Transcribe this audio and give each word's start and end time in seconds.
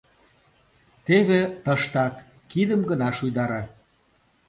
Теве, 1.05 1.41
тыштак, 1.63 2.15
кидым 2.51 2.81
гына 2.89 3.09
шуйдаре. 3.17 3.61